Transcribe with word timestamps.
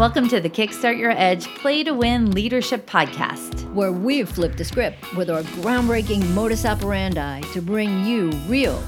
Welcome 0.00 0.28
to 0.28 0.40
the 0.40 0.48
Kickstart 0.48 0.98
Your 0.98 1.10
Edge 1.10 1.46
Play 1.56 1.84
to 1.84 1.92
Win 1.92 2.30
Leadership 2.30 2.86
Podcast, 2.86 3.70
where 3.74 3.92
we've 3.92 4.26
flipped 4.26 4.56
the 4.56 4.64
script 4.64 4.96
with 5.14 5.28
our 5.28 5.42
groundbreaking 5.42 6.26
modus 6.30 6.64
operandi 6.64 7.42
to 7.52 7.60
bring 7.60 8.06
you 8.06 8.30
real, 8.48 8.82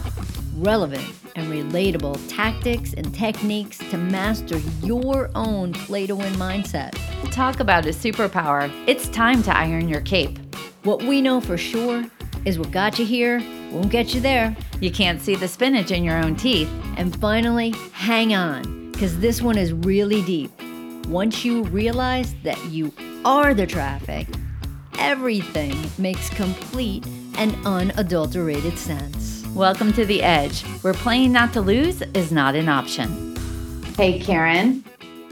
relevant, 0.57 1.05
and 1.37 1.53
relatable 1.53 2.19
tactics 2.35 2.95
and 2.95 3.15
techniques 3.15 3.77
to 3.91 3.99
master 3.99 4.57
your 4.83 5.31
own 5.35 5.75
play 5.75 6.07
to 6.07 6.17
win 6.17 6.33
mindset. 6.37 6.93
Talk 7.31 7.61
about 7.61 7.85
a 7.85 7.91
superpower. 7.91 8.73
It's 8.87 9.07
time 9.11 9.43
to 9.43 9.55
iron 9.55 9.91
your 9.91 10.01
cape. 10.01 10.39
What 10.85 11.03
we 11.03 11.21
know 11.21 11.43
for 11.43 11.59
sure 11.59 12.07
is 12.47 12.59
what 12.59 12.71
got 12.71 12.99
you 12.99 13.05
here 13.05 13.41
won't 13.71 13.91
get 13.91 14.15
you 14.15 14.23
there. 14.23 14.57
You 14.81 14.91
can't 14.91 15.21
see 15.21 15.35
the 15.35 15.47
spinach 15.47 15.91
in 15.91 16.05
your 16.05 16.17
own 16.17 16.37
teeth. 16.37 16.71
And 16.97 17.15
finally, 17.21 17.75
hang 17.93 18.35
on, 18.35 18.93
because 18.93 19.21
this 19.21 19.43
one 19.43 19.59
is 19.59 19.75
really 19.75 20.23
deep. 20.23 20.51
Once 21.09 21.45
you 21.45 21.65
realize 21.65 22.35
that 22.43 22.63
you 22.67 22.93
are 23.25 23.55
the 23.55 23.67
traffic, 23.67 24.27
everything 24.99 25.77
makes 25.99 26.31
complete 26.31 27.05
and 27.37 27.55
unadulterated 27.67 28.79
sense. 28.79 29.45
Welcome 29.55 29.93
to 29.95 30.07
The 30.07 30.23
Edge, 30.23 30.63
where 30.83 30.95
playing 30.95 31.33
not 31.33 31.53
to 31.55 31.61
lose 31.61 32.03
is 32.15 32.31
not 32.31 32.55
an 32.55 32.69
option. 32.69 33.37
Hey, 33.97 34.21
Karen. 34.21 34.85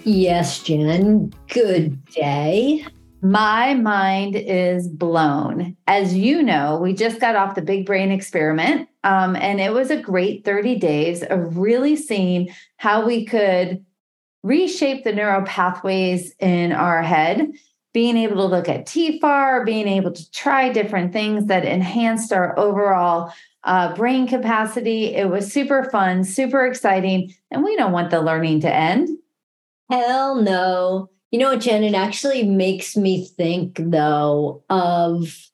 Yes, 0.04 0.62
Jen. 0.62 1.32
Good 1.48 2.04
day. 2.06 2.84
My 3.22 3.74
mind 3.74 4.34
is 4.34 4.88
blown. 4.88 5.76
As 5.86 6.16
you 6.16 6.42
know, 6.42 6.78
we 6.78 6.94
just 6.94 7.20
got 7.20 7.36
off 7.36 7.54
the 7.54 7.62
big 7.62 7.86
brain 7.86 8.10
experiment, 8.10 8.88
um, 9.04 9.36
and 9.36 9.60
it 9.60 9.72
was 9.72 9.90
a 9.90 10.00
great 10.00 10.44
30 10.44 10.76
days 10.76 11.22
of 11.22 11.58
really 11.58 11.96
seeing 11.96 12.48
how 12.76 13.06
we 13.06 13.24
could 13.24 13.84
reshape 14.42 15.04
the 15.04 15.12
neural 15.12 15.42
pathways 15.42 16.34
in 16.38 16.72
our 16.72 17.02
head, 17.02 17.50
being 17.92 18.16
able 18.16 18.36
to 18.36 18.44
look 18.44 18.68
at 18.68 18.86
TFAR, 18.86 19.64
being 19.64 19.88
able 19.88 20.12
to 20.12 20.30
try 20.30 20.68
different 20.68 21.12
things 21.12 21.46
that 21.46 21.64
enhanced 21.64 22.32
our 22.32 22.58
overall 22.58 23.32
uh, 23.64 23.94
brain 23.94 24.26
capacity. 24.26 25.14
It 25.14 25.28
was 25.28 25.52
super 25.52 25.84
fun, 25.90 26.24
super 26.24 26.64
exciting, 26.66 27.34
and 27.50 27.62
we 27.62 27.76
don't 27.76 27.92
want 27.92 28.10
the 28.10 28.20
learning 28.20 28.60
to 28.60 28.74
end. 28.74 29.08
Hell 29.90 30.36
no. 30.36 31.10
You 31.30 31.38
know 31.38 31.50
what, 31.50 31.60
Jen? 31.60 31.84
It 31.84 31.94
actually 31.94 32.44
makes 32.44 32.96
me 32.96 33.24
think, 33.24 33.76
though, 33.78 34.64
of 34.70 35.48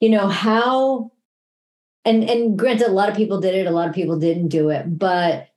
you 0.00 0.10
know 0.10 0.28
how, 0.28 1.12
and 2.04 2.28
and 2.28 2.58
granted, 2.58 2.88
a 2.88 2.92
lot 2.92 3.08
of 3.08 3.16
people 3.16 3.40
did 3.40 3.54
it, 3.54 3.66
a 3.66 3.70
lot 3.70 3.88
of 3.88 3.94
people 3.94 4.18
didn't 4.18 4.48
do 4.48 4.70
it, 4.70 4.98
but 4.98 5.48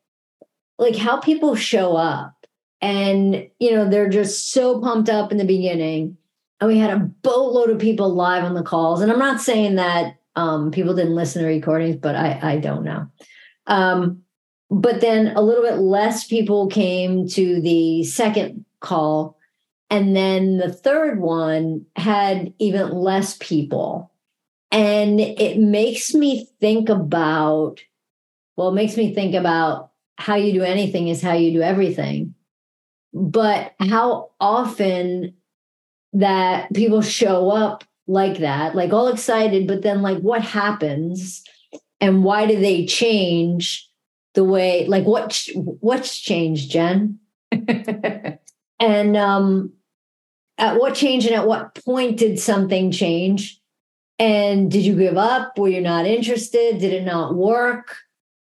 like 0.78 0.96
how 0.96 1.20
people 1.20 1.56
show 1.56 1.96
up 1.96 2.37
and, 2.82 3.48
you 3.60 3.72
know, 3.72 3.90
they're 3.90 4.10
just 4.10 4.52
so 4.52 4.80
pumped 4.80 5.10
up 5.10 5.32
in 5.32 5.38
the 5.38 5.46
beginning. 5.46 6.18
And 6.60 6.68
we 6.68 6.78
had 6.78 6.92
a 6.92 7.00
boatload 7.00 7.70
of 7.70 7.80
people 7.80 8.14
live 8.14 8.44
on 8.44 8.54
the 8.54 8.64
calls. 8.64 9.02
And 9.02 9.12
I'm 9.12 9.20
not 9.20 9.42
saying 9.42 9.76
that 9.76 10.18
um, 10.36 10.72
people 10.72 10.96
didn't 10.96 11.16
listen 11.16 11.42
to 11.42 11.48
recordings, 11.48 11.98
but 11.98 12.16
I, 12.16 12.40
I 12.42 12.58
don't 12.58 12.84
know. 12.84 13.08
Um, 13.66 14.22
but 14.70 15.02
then 15.02 15.36
a 15.36 15.42
little 15.42 15.64
bit 15.64 15.78
less 15.78 16.26
people 16.28 16.68
came 16.68 17.28
to 17.30 17.62
the 17.62 18.04
second 18.04 18.66
call. 18.80 19.38
And 19.90 20.16
then 20.16 20.58
the 20.58 20.72
third 20.72 21.20
one 21.20 21.86
had 21.96 22.54
even 22.60 22.92
less 22.92 23.38
people. 23.40 24.12
And 24.72 25.20
it 25.20 25.60
makes 25.60 26.14
me 26.14 26.50
think 26.60 26.90
about, 26.90 27.80
well, 28.58 28.70
it 28.70 28.76
makes 28.76 28.98
me 28.98 29.16
think 29.16 29.34
about 29.34 29.92
how 30.18 30.36
you 30.36 30.52
do 30.52 30.64
anything 30.64 31.08
is 31.08 31.22
how 31.22 31.34
you 31.34 31.52
do 31.52 31.62
everything 31.62 32.34
but 33.14 33.74
how 33.80 34.32
often 34.40 35.34
that 36.14 36.74
people 36.74 37.02
show 37.02 37.50
up 37.50 37.84
like 38.08 38.40
that, 38.40 38.76
like 38.76 38.94
all 38.94 39.08
excited, 39.08 39.68
but 39.68 39.82
then 39.82 40.02
like 40.02 40.20
what 40.20 40.42
happens 40.42 41.44
and 42.00 42.24
why 42.24 42.46
do 42.46 42.60
they 42.60 42.86
change 42.86 43.90
the 44.34 44.44
way, 44.44 44.86
like 44.88 45.06
what 45.06 45.48
what's 45.56 46.18
changed, 46.18 46.72
Jen? 46.72 47.20
and 48.80 49.18
um 49.18 49.74
at 50.58 50.80
what 50.80 50.96
change 50.96 51.26
and 51.26 51.36
at 51.36 51.48
what 51.48 51.76
point 51.86 52.18
did 52.18 52.40
something 52.40 52.92
change? 52.92 53.60
And 54.20 54.72
did 54.72 54.84
you 54.84 54.96
give 54.96 55.18
up? 55.18 55.58
Were 55.58 55.68
you 55.68 55.82
not 55.82 56.06
interested? 56.08 56.80
Did 56.80 56.94
it 56.94 57.04
not 57.06 57.36
work? 57.36 57.96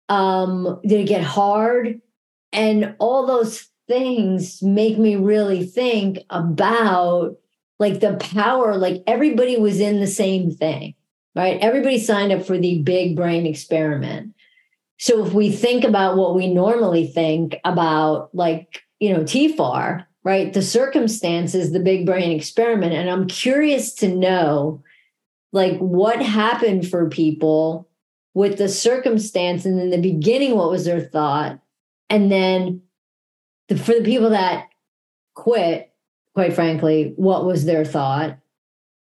Um, 0.09 0.79
did 0.83 1.01
it 1.01 1.07
get 1.07 1.23
hard? 1.23 2.01
And 2.51 2.95
all 2.97 3.27
those 3.27 3.69
things 3.87 4.61
make 4.61 4.97
me 4.97 5.15
really 5.15 5.65
think 5.65 6.19
about 6.29 7.37
like 7.79 7.99
the 7.99 8.15
power, 8.15 8.75
like 8.75 9.03
everybody 9.07 9.57
was 9.57 9.79
in 9.79 9.99
the 9.99 10.07
same 10.07 10.51
thing, 10.51 10.95
right? 11.35 11.59
Everybody 11.61 11.99
signed 11.99 12.31
up 12.31 12.45
for 12.45 12.57
the 12.57 12.81
big 12.81 13.15
brain 13.15 13.45
experiment. 13.45 14.33
So 14.97 15.25
if 15.25 15.33
we 15.33 15.51
think 15.51 15.83
about 15.83 16.17
what 16.17 16.35
we 16.35 16.51
normally 16.51 17.05
think 17.05 17.55
about, 17.63 18.33
like, 18.33 18.83
you 18.99 19.13
know, 19.13 19.21
TFAR, 19.21 20.05
right? 20.23 20.51
The 20.51 20.63
circumstances, 20.63 21.71
the 21.71 21.79
big 21.79 22.05
brain 22.05 22.31
experiment. 22.31 22.93
And 22.93 23.09
I'm 23.09 23.27
curious 23.27 23.93
to 23.95 24.07
know, 24.07 24.83
like, 25.53 25.77
what 25.77 26.21
happened 26.21 26.89
for 26.89 27.09
people 27.09 27.87
with 28.33 28.57
the 28.57 28.69
circumstance. 28.69 29.65
And 29.65 29.79
in 29.79 29.91
the 29.91 30.01
beginning, 30.01 30.55
what 30.55 30.71
was 30.71 30.85
their 30.85 31.01
thought? 31.01 31.59
And 32.09 32.31
then 32.31 32.81
the, 33.67 33.78
for 33.78 33.94
the 33.94 34.03
people 34.03 34.29
that 34.31 34.69
quit, 35.33 35.91
quite 36.33 36.53
frankly, 36.53 37.13
what 37.16 37.45
was 37.45 37.66
their 37.66 37.85
thought? 37.85 38.38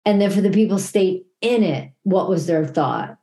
And 0.05 0.21
then 0.21 0.31
for 0.31 0.41
the 0.41 0.51
people 0.51 0.77
stayed 0.77 1.25
in 1.41 1.63
it, 1.63 1.91
what 2.03 2.29
was 2.29 2.47
their 2.47 2.65
thought? 2.65 3.17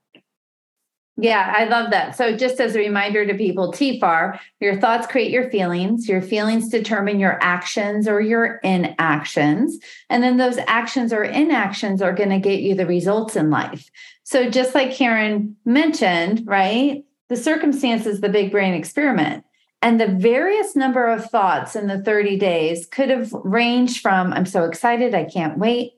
Yeah, 1.19 1.53
I 1.55 1.65
love 1.65 1.91
that. 1.91 2.17
So, 2.17 2.35
just 2.37 2.59
as 2.59 2.75
a 2.75 2.79
reminder 2.79 3.27
to 3.27 3.35
people, 3.35 3.71
TFAR, 3.71 4.41
your 4.61 4.81
thoughts 4.81 5.07
create 5.07 5.31
your 5.31 5.51
feelings. 5.51 6.09
Your 6.09 6.23
feelings 6.23 6.71
determine 6.71 7.21
your 7.21 7.39
actions 7.43 8.09
or 8.09 8.21
your 8.21 8.57
inactions. 8.65 9.79
And 10.09 10.23
then 10.23 10.39
those 10.39 10.57
actions 10.67 11.13
or 11.13 11.23
inactions 11.23 12.01
are 12.01 12.15
going 12.15 12.31
to 12.31 12.39
get 12.39 12.61
you 12.61 12.75
the 12.75 12.87
results 12.87 13.37
in 13.37 13.51
life. 13.51 13.91
So, 14.25 14.49
just 14.49 14.75
like 14.75 14.93
Karen 14.95 15.55
mentioned, 15.67 16.45
right? 16.47 17.05
The 17.29 17.37
circumstance 17.37 18.07
is 18.07 18.21
the 18.23 18.31
big 18.31 18.51
brain 18.51 18.73
experiment. 18.73 19.45
And 19.83 20.01
the 20.01 20.07
various 20.07 20.77
number 20.77 21.09
of 21.09 21.29
thoughts 21.29 21.75
in 21.75 21.89
the 21.89 22.01
30 22.01 22.39
days 22.39 22.87
could 22.87 23.11
have 23.11 23.33
ranged 23.33 24.01
from 24.01 24.33
I'm 24.33 24.47
so 24.47 24.65
excited, 24.65 25.15
I 25.15 25.25
can't 25.25 25.59
wait. 25.59 25.95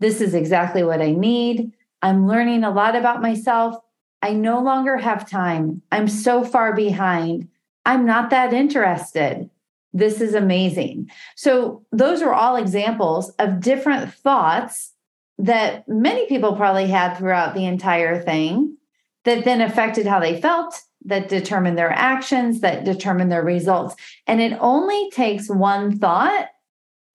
This 0.00 0.22
is 0.22 0.34
exactly 0.34 0.82
what 0.82 1.02
I 1.02 1.12
need. 1.12 1.72
I'm 2.00 2.26
learning 2.26 2.64
a 2.64 2.70
lot 2.70 2.96
about 2.96 3.20
myself. 3.20 3.76
I 4.22 4.32
no 4.32 4.60
longer 4.60 4.96
have 4.96 5.28
time. 5.28 5.82
I'm 5.92 6.08
so 6.08 6.42
far 6.42 6.74
behind. 6.74 7.48
I'm 7.84 8.06
not 8.06 8.30
that 8.30 8.54
interested. 8.54 9.50
This 9.92 10.20
is 10.20 10.34
amazing. 10.34 11.10
So, 11.36 11.84
those 11.92 12.22
are 12.22 12.32
all 12.32 12.56
examples 12.56 13.30
of 13.38 13.60
different 13.60 14.12
thoughts 14.12 14.92
that 15.38 15.88
many 15.88 16.26
people 16.26 16.56
probably 16.56 16.86
had 16.86 17.16
throughout 17.16 17.54
the 17.54 17.64
entire 17.64 18.20
thing 18.20 18.76
that 19.24 19.44
then 19.44 19.60
affected 19.60 20.06
how 20.06 20.20
they 20.20 20.40
felt 20.40 20.82
that 21.04 21.28
determine 21.28 21.76
their 21.76 21.90
actions, 21.90 22.60
that 22.60 22.84
determine 22.84 23.28
their 23.28 23.42
results. 23.42 23.94
And 24.26 24.40
it 24.40 24.56
only 24.60 25.10
takes 25.10 25.48
one 25.48 25.98
thought 25.98 26.48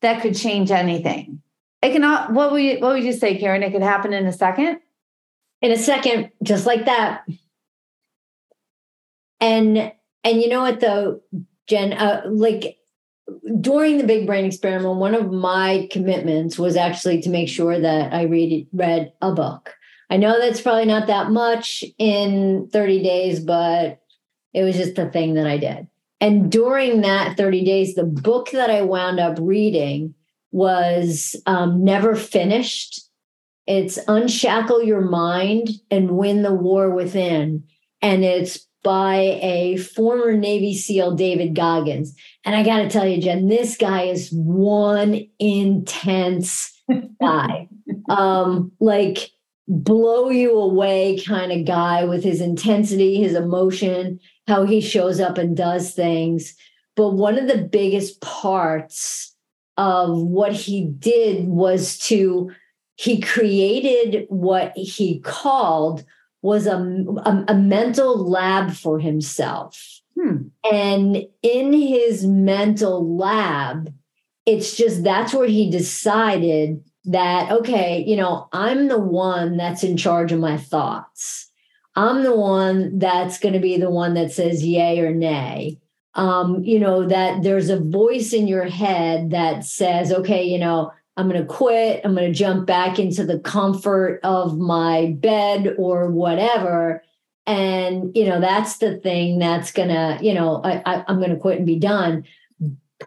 that 0.01 0.21
could 0.21 0.35
change 0.35 0.71
anything. 0.71 1.41
It 1.81 1.91
cannot, 1.91 2.31
what 2.33 2.51
would 2.51 2.63
you, 2.63 2.79
what 2.79 2.93
would 2.93 3.03
you 3.03 3.13
say, 3.13 3.37
Karen? 3.37 3.63
It 3.63 3.71
could 3.71 3.81
happen 3.81 4.13
in 4.13 4.25
a 4.25 4.33
second? 4.33 4.79
In 5.61 5.71
a 5.71 5.77
second, 5.77 6.31
just 6.41 6.65
like 6.65 6.85
that. 6.85 7.23
And 9.39 9.91
and 10.23 10.41
you 10.41 10.47
know 10.47 10.61
what 10.61 10.79
though, 10.79 11.21
Jen, 11.67 11.93
uh, 11.93 12.23
like 12.25 12.77
during 13.59 13.97
the 13.97 14.05
big 14.05 14.25
brain 14.25 14.45
experiment, 14.45 14.95
one 14.99 15.15
of 15.15 15.31
my 15.31 15.87
commitments 15.91 16.57
was 16.57 16.75
actually 16.77 17.21
to 17.21 17.29
make 17.29 17.49
sure 17.49 17.79
that 17.79 18.13
I 18.13 18.23
read 18.23 18.67
read 18.71 19.11
a 19.21 19.33
book. 19.33 19.73
I 20.13 20.17
know 20.17 20.39
that's 20.39 20.61
probably 20.61 20.85
not 20.85 21.07
that 21.07 21.31
much 21.31 21.83
in 21.97 22.69
30 22.71 23.01
days, 23.01 23.39
but 23.39 23.99
it 24.53 24.61
was 24.61 24.75
just 24.77 24.93
the 24.93 25.09
thing 25.09 25.33
that 25.33 25.47
I 25.47 25.57
did. 25.57 25.87
And 26.21 26.51
during 26.51 27.01
that 27.01 27.35
30 27.35 27.65
days, 27.65 27.95
the 27.95 28.03
book 28.03 28.51
that 28.51 28.69
I 28.69 28.83
wound 28.83 29.19
up 29.19 29.39
reading 29.41 30.13
was 30.51 31.35
um, 31.47 31.83
Never 31.83 32.15
Finished. 32.15 33.09
It's 33.65 33.97
Unshackle 34.07 34.83
Your 34.83 35.01
Mind 35.01 35.69
and 35.89 36.11
Win 36.11 36.43
the 36.43 36.53
War 36.53 36.91
Within. 36.91 37.63
And 38.03 38.23
it's 38.23 38.67
by 38.83 39.39
a 39.41 39.77
former 39.77 40.33
Navy 40.33 40.75
SEAL, 40.75 41.15
David 41.15 41.55
Goggins. 41.55 42.15
And 42.45 42.55
I 42.55 42.61
got 42.61 42.83
to 42.83 42.89
tell 42.89 43.07
you, 43.07 43.19
Jen, 43.19 43.47
this 43.47 43.77
guy 43.77 44.03
is 44.03 44.29
one 44.31 45.25
intense 45.39 46.79
guy. 47.19 47.67
um, 48.09 48.71
like, 48.79 49.31
blow 49.67 50.29
you 50.29 50.59
away 50.59 51.19
kind 51.25 51.51
of 51.51 51.65
guy 51.65 52.03
with 52.05 52.23
his 52.23 52.41
intensity, 52.41 53.15
his 53.15 53.33
emotion, 53.33 54.19
how 54.47 54.65
he 54.65 54.81
shows 54.81 55.19
up 55.19 55.37
and 55.37 55.55
does 55.55 55.93
things. 55.93 56.55
But 56.95 57.11
one 57.11 57.39
of 57.39 57.47
the 57.47 57.63
biggest 57.63 58.21
parts 58.21 59.35
of 59.77 60.21
what 60.21 60.53
he 60.53 60.85
did 60.85 61.47
was 61.47 61.97
to 61.99 62.51
he 62.95 63.19
created 63.19 64.27
what 64.29 64.71
he 64.77 65.19
called 65.21 66.05
was 66.43 66.67
a, 66.67 66.77
a, 66.77 67.45
a 67.47 67.55
mental 67.55 68.29
lab 68.29 68.71
for 68.71 68.99
himself 68.99 70.01
Hmm. 70.15 70.49
and 70.71 71.25
in 71.41 71.73
his 71.73 72.23
mental 72.23 73.17
lab 73.17 73.91
it's 74.45 74.77
just 74.77 75.03
that's 75.03 75.33
where 75.33 75.47
he 75.47 75.71
decided 75.71 76.83
that 77.05 77.51
okay 77.51 78.03
you 78.07 78.15
know 78.15 78.47
i'm 78.53 78.87
the 78.87 78.99
one 78.99 79.57
that's 79.57 79.83
in 79.83 79.97
charge 79.97 80.31
of 80.31 80.39
my 80.39 80.57
thoughts. 80.57 81.49
I'm 81.95 82.23
the 82.23 82.35
one 82.35 82.97
that's 82.97 83.37
going 83.39 83.53
to 83.53 83.59
be 83.59 83.77
the 83.77 83.89
one 83.89 84.15
that 84.15 84.31
says 84.31 84.65
yay 84.65 84.99
or 84.99 85.13
nay. 85.13 85.79
Um, 86.15 86.63
you 86.63 86.79
know 86.79 87.07
that 87.07 87.43
there's 87.43 87.69
a 87.69 87.79
voice 87.79 88.33
in 88.33 88.47
your 88.47 88.65
head 88.65 89.31
that 89.31 89.65
says 89.65 90.11
okay 90.11 90.43
you 90.43 90.59
know 90.59 90.91
i'm 91.17 91.27
going 91.27 91.41
to 91.41 91.47
quit 91.47 92.01
i'm 92.05 92.13
going 92.13 92.31
to 92.31 92.37
jump 92.37 92.67
back 92.67 92.99
into 92.99 93.25
the 93.25 93.39
comfort 93.39 94.19
of 94.23 94.57
my 94.59 95.15
bed 95.17 95.75
or 95.77 96.11
whatever. 96.11 97.03
And 97.45 98.15
you 98.15 98.25
know 98.25 98.39
that's 98.39 98.77
the 98.77 98.97
thing 98.97 99.39
that's 99.39 99.71
gonna 99.71 100.17
you 100.21 100.33
know 100.33 100.61
I, 100.63 100.81
I, 100.85 101.03
i'm 101.07 101.19
gonna 101.19 101.35
quit 101.35 101.57
and 101.57 101.65
be 101.65 101.77
done 101.77 102.23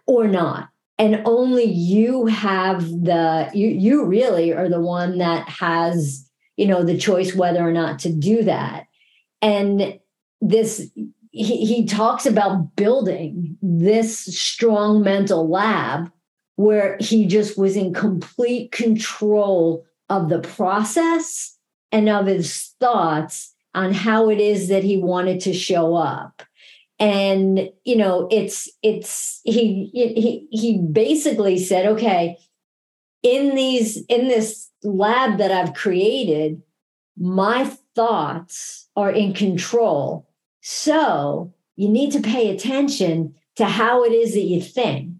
or 0.05 0.27
not 0.27 0.69
and 0.99 1.21
only 1.25 1.63
you 1.63 2.25
have 2.25 2.81
the 2.81 3.49
you 3.53 3.67
you 3.67 4.05
really 4.05 4.53
are 4.53 4.69
the 4.69 4.81
one 4.81 5.19
that 5.19 5.47
has 5.47 6.29
you 6.55 6.65
know 6.65 6.83
the 6.83 6.97
choice 6.97 7.35
whether 7.35 7.59
or 7.59 7.71
not 7.71 7.99
to 7.99 8.11
do 8.11 8.43
that. 8.43 8.87
And 9.41 9.99
this 10.41 10.89
he, 11.31 11.65
he 11.65 11.85
talks 11.85 12.25
about 12.25 12.75
building 12.75 13.57
this 13.61 14.17
strong 14.17 15.03
mental 15.03 15.47
lab 15.47 16.11
where 16.55 16.97
he 16.99 17.27
just 17.27 17.57
was 17.57 17.75
in 17.75 17.93
complete 17.93 18.71
control 18.71 19.85
of 20.09 20.29
the 20.29 20.39
process 20.39 21.55
and 21.91 22.09
of 22.09 22.25
his 22.25 22.73
thoughts 22.79 23.53
on 23.75 23.93
how 23.93 24.29
it 24.29 24.39
is 24.39 24.67
that 24.69 24.83
he 24.83 24.97
wanted 24.97 25.39
to 25.41 25.53
show 25.53 25.95
up 25.95 26.41
and 26.99 27.69
you 27.83 27.95
know 27.95 28.27
it's 28.31 28.69
it's 28.81 29.41
he 29.43 29.89
he 29.93 30.47
he 30.51 30.77
basically 30.79 31.59
said 31.59 31.85
okay 31.85 32.37
in 33.21 33.55
these 33.55 34.03
in 34.05 34.27
this 34.27 34.69
lab 34.83 35.37
that 35.37 35.51
i've 35.51 35.73
created 35.73 36.61
my 37.17 37.65
thoughts 37.95 38.87
are 38.95 39.11
in 39.11 39.33
control. 39.33 40.29
So 40.61 41.53
you 41.75 41.89
need 41.89 42.11
to 42.11 42.21
pay 42.21 42.49
attention 42.49 43.35
to 43.55 43.65
how 43.65 44.03
it 44.03 44.11
is 44.13 44.33
that 44.33 44.41
you 44.41 44.61
think. 44.61 45.13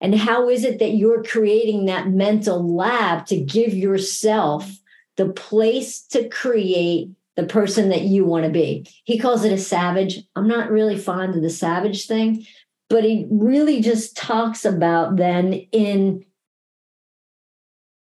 And 0.00 0.14
how 0.14 0.48
is 0.48 0.64
it 0.64 0.78
that 0.78 0.94
you're 0.94 1.22
creating 1.22 1.84
that 1.84 2.08
mental 2.08 2.74
lab 2.74 3.26
to 3.26 3.36
give 3.36 3.74
yourself 3.74 4.78
the 5.16 5.28
place 5.28 6.00
to 6.08 6.28
create 6.28 7.10
the 7.38 7.44
person 7.44 7.90
that 7.90 8.00
you 8.00 8.24
want 8.24 8.44
to 8.44 8.50
be. 8.50 8.84
He 9.04 9.16
calls 9.16 9.44
it 9.44 9.52
a 9.52 9.58
savage. 9.58 10.18
I'm 10.34 10.48
not 10.48 10.72
really 10.72 10.98
fond 10.98 11.36
of 11.36 11.42
the 11.42 11.48
savage 11.48 12.08
thing, 12.08 12.44
but 12.90 13.04
he 13.04 13.28
really 13.30 13.80
just 13.80 14.16
talks 14.16 14.64
about 14.64 15.14
then 15.14 15.52
in 15.70 16.24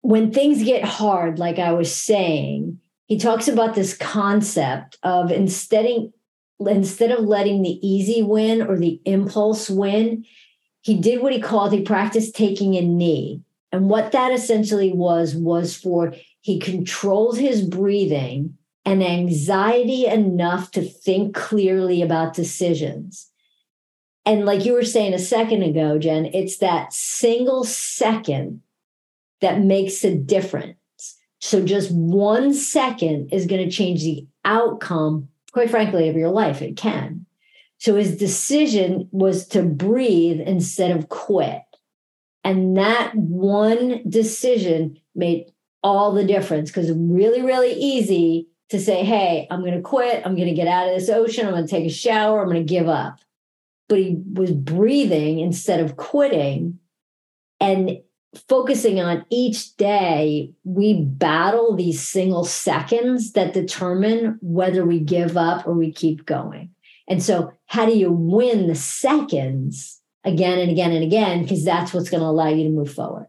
when 0.02 0.32
things 0.34 0.64
get 0.64 0.84
hard, 0.84 1.38
like 1.38 1.60
I 1.60 1.74
was 1.74 1.94
saying, 1.94 2.80
he 3.06 3.20
talks 3.20 3.48
about 3.48 3.76
this 3.76 3.96
concept 3.96 4.98
of 5.04 5.32
instead 5.32 5.86
instead 6.60 7.12
of 7.12 7.26
letting 7.26 7.62
the 7.62 7.88
easy 7.88 8.24
win 8.24 8.64
or 8.64 8.76
the 8.76 9.00
impulse 9.06 9.70
win, 9.70 10.26
he 10.82 11.00
did 11.00 11.22
what 11.22 11.32
he 11.32 11.40
called 11.40 11.74
he 11.74 11.84
practiced 11.84 12.36
taking 12.36 12.74
a 12.76 12.82
knee. 12.82 13.42
And 13.72 13.88
what 13.88 14.14
that 14.14 14.32
essentially 14.32 14.94
was 14.94 15.36
was 15.36 15.76
for 15.76 16.16
he 16.42 16.60
controlled 16.60 17.38
his 17.38 17.62
breathing 17.62 18.58
and 18.88 19.04
anxiety 19.04 20.06
enough 20.06 20.72
to 20.72 20.82
think 20.82 21.36
clearly 21.36 22.02
about 22.02 22.34
decisions. 22.34 23.30
And 24.26 24.46
like 24.46 24.64
you 24.64 24.72
were 24.72 24.86
saying 24.86 25.14
a 25.14 25.20
second 25.20 25.62
ago, 25.64 26.00
Jen, 26.00 26.28
it's 26.28 26.60
that 26.60 26.94
single 26.94 27.66
second 27.66 28.62
that 29.42 29.60
makes 29.60 30.06
a 30.06 30.16
difference. 30.16 30.78
So 31.42 31.66
just 31.66 31.92
one 31.92 32.54
second 32.54 33.34
is 33.34 33.46
going 33.46 33.62
to 33.66 33.70
change 33.70 34.04
the 34.04 34.26
outcome, 34.46 35.28
quite 35.52 35.70
frankly, 35.70 36.08
of 36.08 36.16
your 36.16 36.32
life. 36.32 36.62
It 36.62 36.78
can. 36.78 37.26
So 37.80 37.98
his 37.98 38.18
decision 38.18 39.10
was 39.12 39.46
to 39.50 39.64
breathe 39.64 40.40
instead 40.40 40.92
of 40.96 41.10
quit. 41.10 41.62
And 42.46 42.78
that 42.78 43.14
one 43.16 44.02
decision 44.08 44.98
made 45.14 45.52
all 45.84 46.14
the 46.14 46.24
difference 46.24 46.70
because 46.70 46.90
really, 46.94 47.42
really 47.42 47.74
easy 47.74 48.48
to 48.70 48.80
say, 48.80 49.04
hey, 49.04 49.48
I'm 49.50 49.62
going 49.62 49.76
to 49.76 49.82
quit. 49.82 50.26
I'm 50.26 50.36
going 50.36 50.48
to 50.48 50.54
get 50.54 50.68
out 50.68 50.88
of 50.88 50.96
this 50.96 51.10
ocean. 51.10 51.46
I'm 51.46 51.54
going 51.54 51.66
to 51.66 51.70
take 51.70 51.86
a 51.86 51.94
shower. 51.94 52.42
I'm 52.42 52.50
going 52.50 52.66
to 52.66 52.74
give 52.74 52.88
up. 52.88 53.20
But 53.88 54.00
he 54.00 54.22
was 54.34 54.52
breathing 54.52 55.40
instead 55.40 55.80
of 55.80 55.96
quitting 55.96 56.80
and 57.60 58.00
focusing 58.50 59.00
on 59.00 59.26
each 59.30 59.76
day. 59.78 60.52
We 60.64 61.02
battle 61.02 61.76
these 61.76 62.06
single 62.06 62.44
seconds 62.44 63.32
that 63.34 63.54
determine 63.54 64.38
whether 64.42 64.86
we 64.86 65.00
give 65.00 65.38
up 65.38 65.66
or 65.66 65.74
we 65.74 65.92
keep 65.92 66.26
going. 66.26 66.72
And 67.08 67.24
so, 67.24 67.54
how 67.68 67.86
do 67.86 67.98
you 67.98 68.12
win 68.12 68.68
the 68.68 68.76
seconds 68.76 70.02
again 70.26 70.60
and 70.60 70.70
again 70.70 70.92
and 70.92 71.04
again? 71.04 71.44
Because 71.44 71.64
that's 71.64 71.94
what's 71.94 72.10
going 72.10 72.22
to 72.22 72.28
allow 72.28 72.50
you 72.50 72.66
to 72.66 72.70
move 72.70 72.94
forward. 72.94 73.28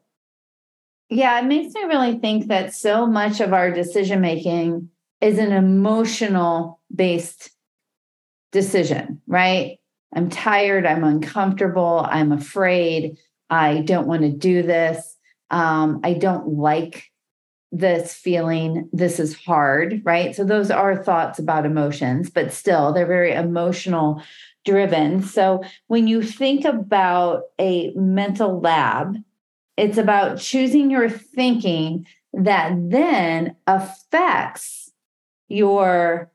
Yeah, 1.10 1.38
it 1.38 1.44
makes 1.44 1.74
me 1.74 1.84
really 1.84 2.18
think 2.18 2.48
that 2.48 2.74
so 2.74 3.06
much 3.06 3.40
of 3.40 3.52
our 3.52 3.70
decision 3.70 4.20
making 4.20 4.90
is 5.20 5.38
an 5.38 5.52
emotional 5.52 6.80
based 6.94 7.50
decision, 8.52 9.20
right? 9.26 9.78
I'm 10.14 10.30
tired, 10.30 10.86
I'm 10.86 11.04
uncomfortable, 11.04 12.06
I'm 12.08 12.32
afraid, 12.32 13.18
I 13.50 13.80
don't 13.80 14.06
want 14.06 14.22
to 14.22 14.30
do 14.30 14.62
this, 14.62 15.16
um, 15.50 16.00
I 16.02 16.14
don't 16.14 16.54
like 16.54 17.10
this 17.70 18.14
feeling, 18.14 18.88
this 18.92 19.20
is 19.20 19.36
hard, 19.36 20.00
right? 20.04 20.34
So 20.34 20.44
those 20.44 20.70
are 20.70 21.02
thoughts 21.02 21.38
about 21.38 21.66
emotions, 21.66 22.30
but 22.30 22.52
still 22.52 22.92
they're 22.92 23.06
very 23.06 23.32
emotional 23.32 24.22
driven. 24.64 25.22
So 25.22 25.62
when 25.86 26.06
you 26.06 26.22
think 26.22 26.64
about 26.64 27.42
a 27.58 27.92
mental 27.94 28.60
lab, 28.60 29.16
it's 29.76 29.98
about 29.98 30.38
choosing 30.38 30.90
your 30.90 31.08
thinking 31.08 32.06
that 32.32 32.72
then 32.76 33.56
affects 33.66 34.87
your 35.48 36.30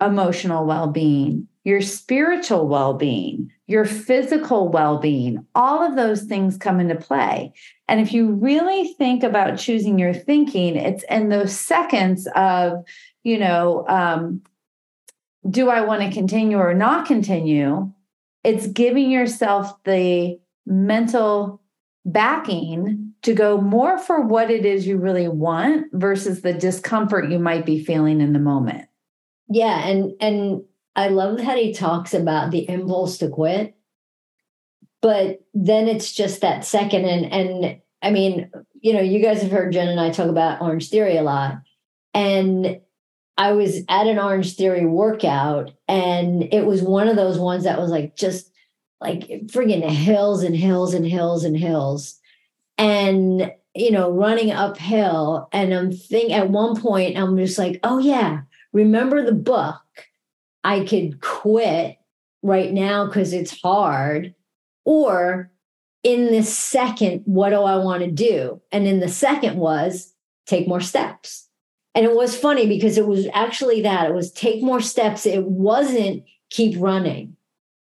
emotional 0.00 0.64
well 0.66 0.88
being, 0.88 1.48
your 1.64 1.80
spiritual 1.80 2.68
well 2.68 2.94
being, 2.94 3.50
your 3.66 3.84
physical 3.84 4.68
well 4.68 4.98
being. 4.98 5.44
All 5.54 5.82
of 5.82 5.96
those 5.96 6.22
things 6.22 6.56
come 6.56 6.80
into 6.80 6.96
play. 6.96 7.52
And 7.88 8.00
if 8.00 8.12
you 8.12 8.32
really 8.32 8.94
think 8.94 9.22
about 9.22 9.58
choosing 9.58 9.98
your 9.98 10.14
thinking, 10.14 10.76
it's 10.76 11.04
in 11.10 11.28
those 11.28 11.58
seconds 11.58 12.28
of, 12.34 12.84
you 13.22 13.38
know, 13.38 13.86
um, 13.88 14.42
do 15.48 15.70
I 15.70 15.80
want 15.82 16.02
to 16.02 16.10
continue 16.10 16.58
or 16.58 16.74
not 16.74 17.06
continue? 17.06 17.92
It's 18.44 18.66
giving 18.66 19.10
yourself 19.10 19.82
the 19.84 20.38
mental 20.66 21.60
backing 22.12 23.12
to 23.22 23.34
go 23.34 23.60
more 23.60 23.98
for 23.98 24.20
what 24.20 24.50
it 24.50 24.64
is 24.64 24.86
you 24.86 24.96
really 24.96 25.28
want 25.28 25.86
versus 25.92 26.42
the 26.42 26.52
discomfort 26.52 27.30
you 27.30 27.38
might 27.38 27.66
be 27.66 27.82
feeling 27.82 28.20
in 28.20 28.32
the 28.32 28.38
moment. 28.38 28.88
Yeah, 29.48 29.86
and 29.86 30.12
and 30.20 30.62
I 30.94 31.08
love 31.08 31.38
that 31.38 31.58
he 31.58 31.72
talks 31.72 32.14
about 32.14 32.50
the 32.50 32.68
impulse 32.68 33.18
to 33.18 33.28
quit. 33.28 33.74
But 35.00 35.40
then 35.54 35.86
it's 35.86 36.12
just 36.12 36.40
that 36.40 36.64
second 36.64 37.04
and 37.04 37.32
and 37.32 37.80
I 38.02 38.10
mean, 38.10 38.50
you 38.80 38.92
know, 38.92 39.00
you 39.00 39.20
guys 39.20 39.42
have 39.42 39.50
heard 39.50 39.72
Jen 39.72 39.88
and 39.88 40.00
I 40.00 40.10
talk 40.10 40.28
about 40.28 40.60
Orange 40.60 40.88
Theory 40.88 41.16
a 41.16 41.22
lot. 41.22 41.56
And 42.14 42.80
I 43.36 43.52
was 43.52 43.82
at 43.88 44.06
an 44.06 44.18
Orange 44.18 44.56
Theory 44.56 44.86
workout 44.86 45.72
and 45.86 46.42
it 46.52 46.66
was 46.66 46.82
one 46.82 47.08
of 47.08 47.16
those 47.16 47.38
ones 47.38 47.64
that 47.64 47.80
was 47.80 47.90
like 47.90 48.16
just 48.16 48.50
like 49.00 49.28
friggin' 49.46 49.88
hills 49.88 50.42
and 50.42 50.56
hills 50.56 50.94
and 50.94 51.06
hills 51.06 51.44
and 51.44 51.56
hills. 51.56 52.18
And, 52.76 53.52
you 53.74 53.90
know, 53.90 54.10
running 54.10 54.50
uphill. 54.50 55.48
And 55.52 55.72
I'm 55.72 55.92
thinking 55.92 56.32
at 56.32 56.50
one 56.50 56.80
point, 56.80 57.16
I'm 57.16 57.36
just 57.36 57.58
like, 57.58 57.80
oh, 57.82 57.98
yeah, 57.98 58.42
remember 58.72 59.24
the 59.24 59.32
book? 59.32 59.80
I 60.64 60.84
could 60.84 61.20
quit 61.20 61.98
right 62.42 62.72
now 62.72 63.06
because 63.06 63.32
it's 63.32 63.60
hard. 63.60 64.34
Or 64.84 65.50
in 66.02 66.26
this 66.26 66.56
second, 66.56 67.22
what 67.24 67.50
do 67.50 67.56
I 67.56 67.76
want 67.76 68.04
to 68.04 68.10
do? 68.10 68.60
And 68.72 68.86
in 68.86 69.00
the 69.00 69.08
second 69.08 69.56
was 69.56 70.14
take 70.46 70.68
more 70.68 70.80
steps. 70.80 71.48
And 71.94 72.04
it 72.04 72.14
was 72.14 72.36
funny 72.36 72.66
because 72.66 72.96
it 72.96 73.06
was 73.06 73.26
actually 73.32 73.82
that 73.82 74.08
it 74.08 74.14
was 74.14 74.30
take 74.32 74.62
more 74.62 74.80
steps. 74.80 75.26
It 75.26 75.44
wasn't 75.44 76.24
keep 76.50 76.76
running. 76.78 77.36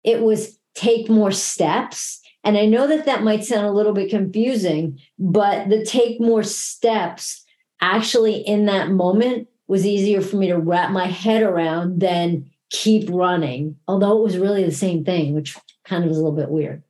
It 0.03 0.21
was 0.21 0.58
take 0.75 1.09
more 1.09 1.31
steps 1.31 2.21
And 2.43 2.57
I 2.57 2.65
know 2.65 2.87
that 2.87 3.05
that 3.05 3.23
might 3.23 3.43
sound 3.43 3.65
a 3.65 3.71
little 3.71 3.93
bit 3.93 4.09
confusing, 4.09 4.99
but 5.17 5.69
the 5.69 5.85
take 5.85 6.21
more 6.21 6.43
steps 6.43 7.43
actually 7.81 8.37
in 8.37 8.65
that 8.65 8.89
moment 8.89 9.47
was 9.67 9.85
easier 9.85 10.21
for 10.21 10.37
me 10.37 10.47
to 10.47 10.57
wrap 10.57 10.91
my 10.91 11.07
head 11.07 11.43
around 11.43 11.99
than 11.99 12.49
keep 12.69 13.09
running, 13.09 13.75
although 13.87 14.17
it 14.17 14.23
was 14.23 14.37
really 14.37 14.63
the 14.63 14.71
same 14.71 15.03
thing, 15.03 15.33
which 15.33 15.57
kind 15.83 16.03
of 16.03 16.09
was 16.09 16.17
a 16.17 16.21
little 16.21 16.35
bit 16.35 16.49
weird. 16.49 16.83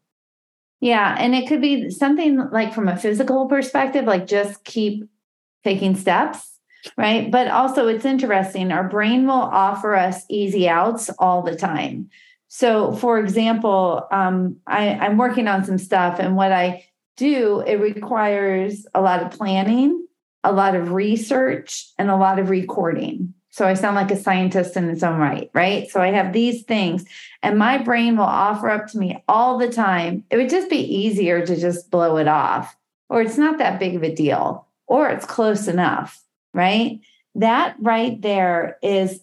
Yeah. 0.81 1.15
And 1.17 1.35
it 1.35 1.47
could 1.47 1.61
be 1.61 1.89
something 1.89 2.49
like 2.51 2.73
from 2.73 2.87
a 2.87 2.97
physical 2.97 3.47
perspective, 3.47 4.05
like 4.05 4.27
just 4.27 4.63
keep 4.63 5.03
taking 5.63 5.95
steps, 5.95 6.57
right? 6.95 7.29
But 7.29 7.47
also, 7.49 7.87
it's 7.87 8.05
interesting. 8.05 8.71
Our 8.71 8.87
brain 8.87 9.25
will 9.25 9.33
offer 9.33 9.95
us 9.95 10.23
easy 10.29 10.69
outs 10.69 11.09
all 11.19 11.41
the 11.41 11.55
time. 11.55 12.09
So, 12.49 12.93
for 12.93 13.19
example, 13.19 14.07
um, 14.11 14.57
I, 14.67 14.89
I'm 14.95 15.17
working 15.17 15.47
on 15.47 15.63
some 15.63 15.77
stuff, 15.77 16.19
and 16.19 16.35
what 16.35 16.51
I 16.51 16.85
do, 17.15 17.61
it 17.61 17.75
requires 17.75 18.85
a 18.93 19.01
lot 19.01 19.21
of 19.21 19.31
planning, 19.31 20.05
a 20.43 20.51
lot 20.51 20.75
of 20.75 20.91
research, 20.91 21.87
and 21.97 22.09
a 22.09 22.15
lot 22.15 22.39
of 22.39 22.49
recording. 22.49 23.33
So 23.51 23.67
I 23.67 23.73
sound 23.75 23.95
like 23.95 24.11
a 24.11 24.15
scientist 24.15 24.77
in 24.77 24.89
its 24.89 25.03
own 25.03 25.19
right, 25.19 25.49
right? 25.53 25.89
So 25.89 26.01
I 26.01 26.11
have 26.11 26.33
these 26.33 26.63
things, 26.63 27.05
and 27.43 27.57
my 27.57 27.77
brain 27.77 28.17
will 28.17 28.23
offer 28.23 28.69
up 28.69 28.87
to 28.87 28.97
me 28.97 29.23
all 29.27 29.57
the 29.57 29.71
time. 29.71 30.23
It 30.29 30.37
would 30.37 30.49
just 30.49 30.69
be 30.69 30.77
easier 30.77 31.45
to 31.45 31.55
just 31.55 31.91
blow 31.91 32.17
it 32.17 32.27
off, 32.27 32.75
or 33.09 33.21
it's 33.21 33.37
not 33.37 33.59
that 33.59 33.79
big 33.79 33.95
of 33.95 34.03
a 34.03 34.13
deal, 34.13 34.67
or 34.87 35.09
it's 35.09 35.25
close 35.25 35.67
enough, 35.67 36.23
right? 36.53 36.99
That 37.35 37.75
right 37.79 38.19
there 38.21 38.77
is, 38.81 39.19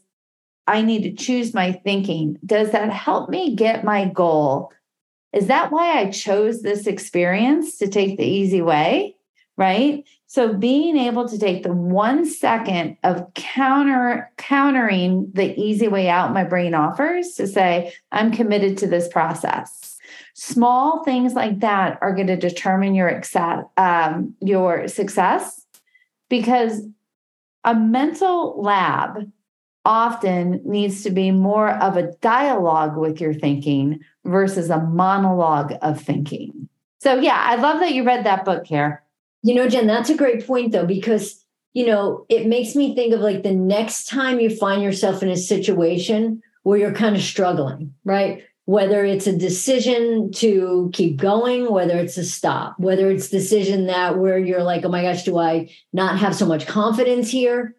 I 0.66 0.82
need 0.82 1.02
to 1.02 1.12
choose 1.12 1.54
my 1.54 1.72
thinking. 1.72 2.38
Does 2.44 2.72
that 2.72 2.90
help 2.90 3.30
me 3.30 3.54
get 3.54 3.84
my 3.84 4.06
goal? 4.06 4.72
Is 5.32 5.46
that 5.48 5.70
why 5.70 5.98
I 5.98 6.10
chose 6.10 6.62
this 6.62 6.86
experience 6.86 7.78
to 7.78 7.88
take 7.88 8.16
the 8.16 8.26
easy 8.26 8.62
way? 8.62 9.16
Right. 9.58 10.04
So 10.26 10.52
being 10.52 10.98
able 10.98 11.28
to 11.28 11.38
take 11.38 11.62
the 11.62 11.72
one 11.72 12.26
second 12.26 12.98
of 13.04 13.32
counter 13.34 14.30
countering 14.36 15.30
the 15.32 15.58
easy 15.58 15.88
way 15.88 16.10
out 16.10 16.34
my 16.34 16.44
brain 16.44 16.74
offers 16.74 17.32
to 17.34 17.46
say, 17.46 17.94
I'm 18.12 18.32
committed 18.32 18.76
to 18.78 18.86
this 18.86 19.08
process. 19.08 19.96
Small 20.34 21.04
things 21.04 21.32
like 21.32 21.60
that 21.60 21.98
are 22.02 22.14
going 22.14 22.26
to 22.26 22.36
determine 22.36 22.94
your 22.94 23.10
success, 23.22 23.64
um, 23.78 24.34
your 24.40 24.88
success 24.88 25.64
because 26.28 26.82
a 27.64 27.74
mental 27.74 28.60
lab 28.60 29.30
often 29.86 30.60
needs 30.64 31.04
to 31.04 31.10
be 31.10 31.30
more 31.30 31.70
of 31.70 31.96
a 31.96 32.12
dialogue 32.20 32.96
with 32.96 33.20
your 33.20 33.32
thinking 33.32 34.00
versus 34.24 34.68
a 34.68 34.80
monologue 34.80 35.72
of 35.80 36.00
thinking. 36.00 36.68
So, 36.98 37.20
yeah, 37.20 37.40
I 37.40 37.54
love 37.54 37.78
that 37.80 37.94
you 37.94 38.04
read 38.04 38.26
that 38.26 38.44
book, 38.44 38.66
here. 38.66 39.04
You 39.44 39.54
know, 39.54 39.68
Jen, 39.68 39.86
that's 39.86 40.10
a 40.10 40.16
great 40.16 40.44
point 40.44 40.72
though, 40.72 40.84
because, 40.84 41.44
you 41.72 41.86
know, 41.86 42.26
it 42.28 42.48
makes 42.48 42.74
me 42.74 42.96
think 42.96 43.14
of 43.14 43.20
like 43.20 43.44
the 43.44 43.54
next 43.54 44.08
time 44.08 44.40
you 44.40 44.50
find 44.50 44.82
yourself 44.82 45.22
in 45.22 45.28
a 45.28 45.36
situation 45.36 46.42
where 46.64 46.78
you're 46.78 46.92
kind 46.92 47.14
of 47.14 47.22
struggling, 47.22 47.94
right? 48.04 48.42
Whether 48.64 49.04
it's 49.04 49.28
a 49.28 49.38
decision 49.38 50.32
to 50.32 50.90
keep 50.92 51.18
going, 51.18 51.70
whether 51.70 51.96
it's 51.96 52.16
a 52.16 52.24
stop, 52.24 52.74
whether 52.80 53.08
it's 53.08 53.28
decision 53.28 53.86
that 53.86 54.18
where 54.18 54.36
you're 54.36 54.64
like, 54.64 54.84
oh 54.84 54.88
my 54.88 55.02
gosh, 55.02 55.22
do 55.22 55.38
I 55.38 55.70
not 55.92 56.18
have 56.18 56.34
so 56.34 56.44
much 56.44 56.66
confidence 56.66 57.30
here? 57.30 57.76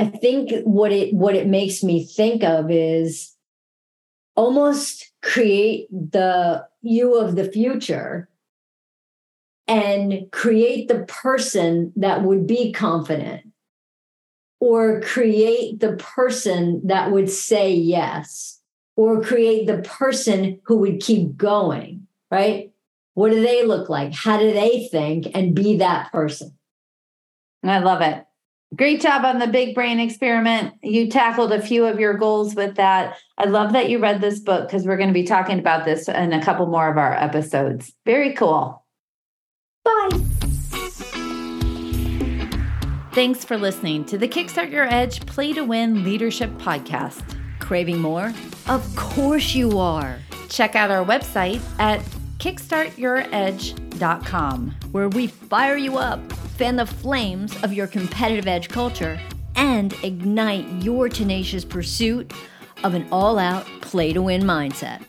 I 0.00 0.06
think 0.06 0.50
what 0.64 0.92
it 0.92 1.12
what 1.12 1.36
it 1.36 1.46
makes 1.46 1.84
me 1.84 2.06
think 2.06 2.42
of 2.42 2.70
is 2.70 3.36
almost 4.34 5.12
create 5.22 5.88
the 5.90 6.66
you 6.80 7.18
of 7.18 7.36
the 7.36 7.44
future 7.44 8.30
and 9.68 10.32
create 10.32 10.88
the 10.88 11.00
person 11.00 11.92
that 11.96 12.22
would 12.22 12.46
be 12.46 12.72
confident 12.72 13.42
or 14.58 15.02
create 15.02 15.80
the 15.80 15.96
person 15.96 16.80
that 16.86 17.10
would 17.10 17.28
say 17.28 17.70
yes 17.70 18.58
or 18.96 19.20
create 19.20 19.66
the 19.66 19.82
person 19.82 20.60
who 20.64 20.78
would 20.78 21.00
keep 21.00 21.36
going, 21.36 22.06
right? 22.30 22.72
What 23.12 23.32
do 23.32 23.42
they 23.42 23.66
look 23.66 23.90
like? 23.90 24.14
How 24.14 24.38
do 24.38 24.50
they 24.50 24.88
think? 24.90 25.28
And 25.34 25.54
be 25.54 25.76
that 25.76 26.10
person. 26.10 26.56
I 27.62 27.80
love 27.80 28.00
it. 28.00 28.24
Great 28.76 29.00
job 29.00 29.24
on 29.24 29.40
the 29.40 29.48
big 29.48 29.74
brain 29.74 29.98
experiment. 29.98 30.74
You 30.82 31.08
tackled 31.08 31.52
a 31.52 31.60
few 31.60 31.86
of 31.86 31.98
your 31.98 32.14
goals 32.14 32.54
with 32.54 32.76
that. 32.76 33.16
I 33.36 33.46
love 33.46 33.72
that 33.72 33.90
you 33.90 33.98
read 33.98 34.20
this 34.20 34.38
book 34.38 34.68
because 34.68 34.86
we're 34.86 34.96
going 34.96 35.08
to 35.08 35.14
be 35.14 35.24
talking 35.24 35.58
about 35.58 35.84
this 35.84 36.08
in 36.08 36.32
a 36.32 36.40
couple 36.42 36.66
more 36.66 36.88
of 36.88 36.96
our 36.96 37.14
episodes. 37.14 37.92
Very 38.06 38.32
cool. 38.34 38.84
Bye. 39.84 40.10
Thanks 43.12 43.44
for 43.44 43.58
listening 43.58 44.04
to 44.04 44.16
the 44.16 44.28
Kickstart 44.28 44.70
Your 44.70 44.84
Edge 44.84 45.26
Play 45.26 45.52
to 45.54 45.62
Win 45.62 46.04
Leadership 46.04 46.48
Podcast. 46.58 47.24
Craving 47.58 47.98
more? 47.98 48.32
Of 48.68 48.94
course 48.94 49.52
you 49.52 49.80
are. 49.80 50.16
Check 50.48 50.76
out 50.76 50.92
our 50.92 51.04
website 51.04 51.60
at 51.80 52.02
kickstartyouredge.com, 52.38 54.76
where 54.92 55.08
we 55.08 55.26
fire 55.26 55.76
you 55.76 55.98
up, 55.98 56.20
fan 56.60 56.76
the 56.76 56.84
flames 56.84 57.56
of 57.62 57.72
your 57.72 57.86
competitive 57.86 58.46
edge 58.46 58.68
culture, 58.68 59.18
and 59.56 59.94
ignite 60.02 60.68
your 60.82 61.08
tenacious 61.08 61.64
pursuit 61.64 62.34
of 62.84 62.92
an 62.92 63.08
all 63.10 63.38
out 63.38 63.64
play 63.80 64.12
to 64.12 64.20
win 64.20 64.42
mindset. 64.42 65.02